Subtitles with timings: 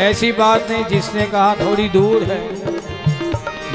[0.00, 2.40] ऐसी बात नहीं जिसने कहा थोड़ी दूर है।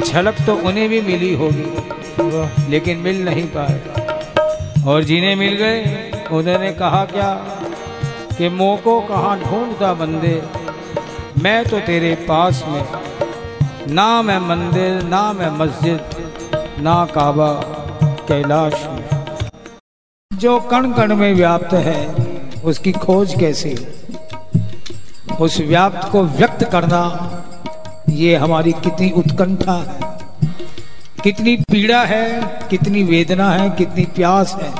[0.01, 6.71] झलक तो उन्हें भी मिली होगी, लेकिन मिल नहीं पाए और जिन्हें मिल गए, उन्होंने
[6.71, 7.33] कहा क्या?
[8.37, 10.41] कि मोह को कहाँ ढूंढता बंदे?
[11.43, 12.83] मैं तो तेरे पास में।
[13.87, 15.99] ना मैं मंदिर, ना मैं मस्जिद,
[16.79, 17.53] ना काबा,
[18.03, 19.09] कैलाश में।
[20.33, 22.15] जो कण कण में व्याप्त है,
[22.63, 23.75] उसकी खोज कैसे
[25.41, 27.01] उस व्याप्त को व्यक्त करना,
[28.09, 30.17] ये हमारी कितनी उत्कंठा है।
[31.23, 34.73] कितनी पीड़ा है, कितनी वेदना है, कितनी प्यास है,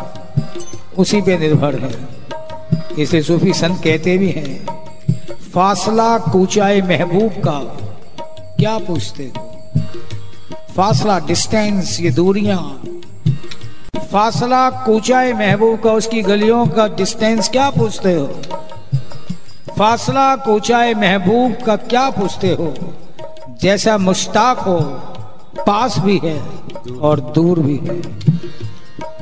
[0.98, 2.08] उसी पे निर्भर है।
[3.00, 4.66] इसे सूफी संत कहते भी हैं,
[5.54, 7.60] फासला कूचाए महबूब का,
[8.58, 9.52] क्या पूछते हो?
[10.76, 12.84] फासला डिस्टेंस, ये दूरियाँ।
[14.12, 18.42] फासला कूचाए महबूब का, उसकी गलियों का डिस्टेंस, क्या पूछते हो?
[19.78, 22.74] फासला कूचाए महबूब का क्या पूछते हो?
[23.62, 24.78] जैसा मुश्ताक हो,
[25.68, 26.38] पास भी है
[27.02, 27.96] और दूर भी है।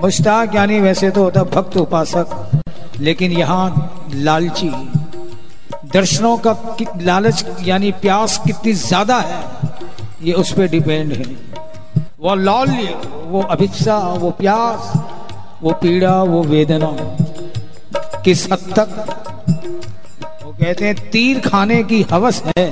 [0.02, 2.28] मुश्ताक यानी वैसे तो होता भक्त उपासक,
[3.00, 4.70] लेकिन यहाँ लालची।
[5.94, 6.56] दर्शनों का
[7.02, 9.44] लालच यानी प्यास कितनी ज़्यादा है,
[10.22, 11.24] ये उस पर डिपेंड है।
[12.20, 14.94] वो लौल्य, वो अभिप्सा, वो प्यास,
[15.64, 16.96] वो पीड़ा, वो वेदना,
[18.24, 18.90] किस हद तक
[20.64, 22.70] कहते हैं, तीर खाने की हवस है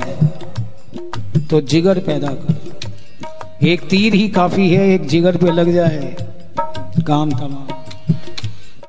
[1.50, 6.16] तो जिगर पैदा कर। एक तीर ही काफ़ी है, एक जिगर पे लग जाए,
[7.06, 7.66] काम तमाम।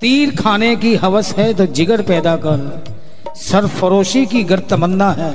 [0.01, 2.83] तीर खाने की हवस है तो जिगर पैदा कर।
[3.41, 5.33] सरफरोशी की गर तमन्ना है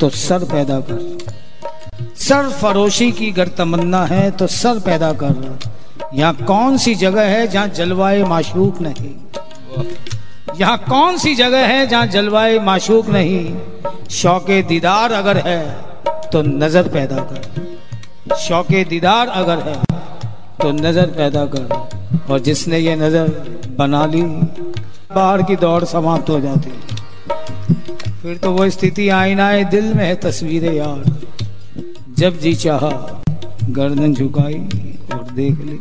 [0.00, 5.58] तो सर पैदा कर। सर फरोशी की गर तमन्ना है तो सर पैदा कर।
[6.14, 9.14] यहाँ कौन सी जगह है जहाँ जलवाए माशूक नहीं?
[10.56, 13.56] यहाँ कौन सी जगह है जहाँ जलवाए माशूक नहीं?
[14.10, 15.60] शौके दीदार अगर है
[16.32, 19.74] तो नज़र पैदा कर। शौके दीदार अगर है
[20.62, 23.28] तो नज़र पैदा कर। और जिसने ये नज़र
[23.78, 26.70] बना ली, बाहर की दौड़ समाप्त हो जाती।
[28.22, 31.04] फिर तो वो स्थिति आईनाए दिल में है, तस्वीरें यार।
[32.18, 32.90] जब जी चाहा,
[33.70, 34.58] गर्दन झुकाई
[35.14, 35.78] और देख ली।